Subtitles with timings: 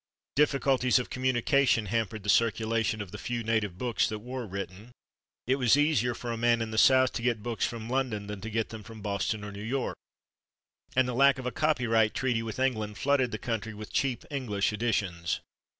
[0.35, 4.91] Difficulties of communication hampered the circulation of the few native books that were written;
[5.45, 8.41] it was easier for a man in the South to get books from London than
[8.41, 9.95] to get them from Boston or New York,
[10.95, 14.73] and the lack of a copyright treaty with England flooded the country with cheap English
[14.73, 15.39] editions.